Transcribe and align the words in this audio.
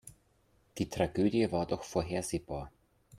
Die 0.79 0.89
Tragödie 0.89 1.51
war 1.51 1.67
doch 1.67 1.83
vorhersehbar. 1.83 2.71